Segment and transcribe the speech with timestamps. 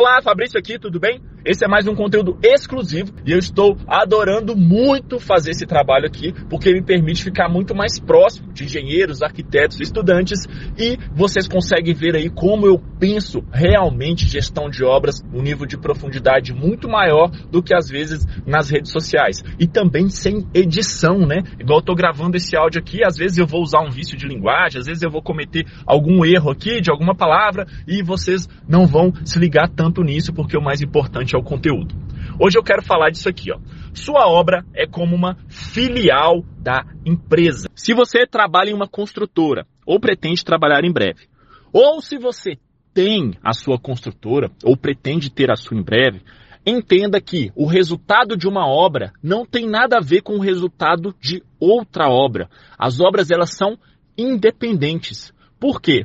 [0.00, 1.20] Olá, Fabrício aqui, tudo bem?
[1.48, 6.34] Esse é mais um conteúdo exclusivo e eu estou adorando muito fazer esse trabalho aqui,
[6.46, 10.40] porque me permite ficar muito mais próximo de engenheiros, arquitetos, estudantes
[10.76, 15.78] e vocês conseguem ver aí como eu penso realmente gestão de obras, um nível de
[15.78, 19.42] profundidade muito maior do que às vezes nas redes sociais.
[19.58, 21.38] E também sem edição, né?
[21.58, 24.28] Igual eu tô gravando esse áudio aqui, às vezes eu vou usar um vício de
[24.28, 28.86] linguagem, às vezes eu vou cometer algum erro aqui de alguma palavra e vocês não
[28.86, 31.94] vão se ligar tanto nisso, porque o mais importante é o conteúdo.
[32.40, 33.58] Hoje eu quero falar disso aqui, ó.
[33.94, 37.68] Sua obra é como uma filial da empresa.
[37.74, 41.26] Se você trabalha em uma construtora ou pretende trabalhar em breve,
[41.72, 42.58] ou se você
[42.94, 46.22] tem a sua construtora ou pretende ter a sua em breve,
[46.64, 51.14] entenda que o resultado de uma obra não tem nada a ver com o resultado
[51.20, 52.48] de outra obra.
[52.78, 53.78] As obras elas são
[54.16, 55.32] independentes.
[55.58, 56.04] Por quê?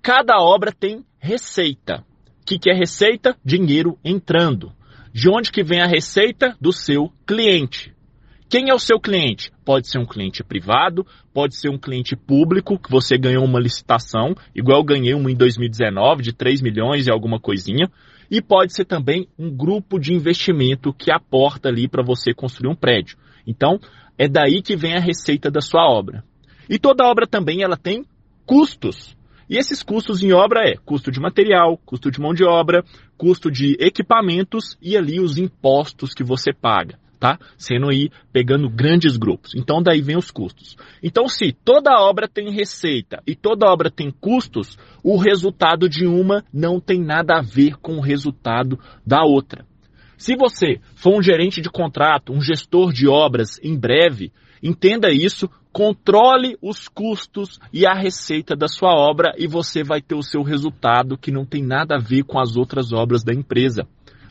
[0.00, 2.04] Cada obra tem receita.
[2.44, 3.34] O que, que é receita?
[3.42, 4.70] Dinheiro entrando.
[5.14, 6.54] De onde que vem a receita?
[6.60, 7.94] Do seu cliente.
[8.50, 9.50] Quem é o seu cliente?
[9.64, 14.34] Pode ser um cliente privado, pode ser um cliente público, que você ganhou uma licitação,
[14.54, 17.90] igual eu ganhei uma em 2019 de 3 milhões e alguma coisinha,
[18.30, 22.76] e pode ser também um grupo de investimento que aporta ali para você construir um
[22.76, 23.16] prédio.
[23.46, 23.80] Então,
[24.18, 26.22] é daí que vem a receita da sua obra.
[26.68, 28.04] E toda obra também ela tem
[28.44, 29.16] custos.
[29.48, 32.84] E esses custos em obra é custo de material, custo de mão de obra,
[33.16, 37.38] custo de equipamentos e ali os impostos que você paga, tá?
[37.56, 39.52] Sendo aí pegando grandes grupos.
[39.54, 40.76] Então daí vem os custos.
[41.02, 46.44] Então se toda obra tem receita e toda obra tem custos, o resultado de uma
[46.52, 49.66] não tem nada a ver com o resultado da outra.
[50.16, 55.48] Se você for um gerente de contrato, um gestor de obras em breve, entenda isso,
[55.72, 60.42] controle os custos e a receita da sua obra e você vai ter o seu
[60.42, 63.86] resultado que não tem nada a ver com as outras obras da empresa.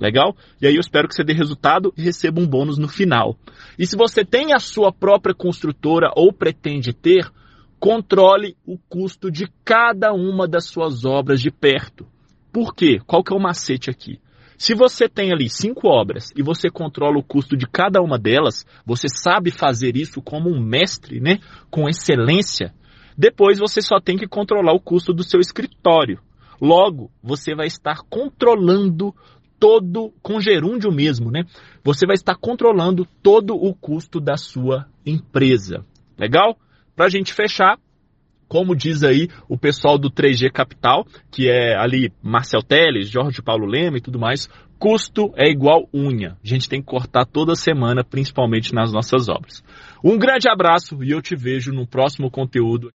[0.00, 0.36] Legal?
[0.60, 3.36] E aí eu espero que você dê resultado e receba um bônus no final.
[3.78, 7.30] E se você tem a sua própria construtora ou pretende ter,
[7.80, 12.06] controle o custo de cada uma das suas obras de perto.
[12.52, 12.98] Por quê?
[13.06, 14.20] Qual que é o macete aqui?
[14.58, 18.66] Se você tem ali cinco obras e você controla o custo de cada uma delas,
[18.84, 21.38] você sabe fazer isso como um mestre, né?
[21.70, 22.74] Com excelência.
[23.16, 26.20] Depois você só tem que controlar o custo do seu escritório.
[26.60, 29.14] Logo, você vai estar controlando
[29.60, 31.44] todo, com gerúndio mesmo, né?
[31.84, 35.86] Você vai estar controlando todo o custo da sua empresa.
[36.18, 36.58] Legal?
[36.96, 37.78] Para a gente fechar,
[38.48, 43.66] como diz aí o pessoal do 3G Capital, que é ali Marcel Teles, Jorge Paulo
[43.66, 44.48] Lema e tudo mais,
[44.78, 46.36] custo é igual unha.
[46.42, 49.62] A gente tem que cortar toda semana, principalmente nas nossas obras.
[50.02, 52.92] Um grande abraço e eu te vejo no próximo conteúdo.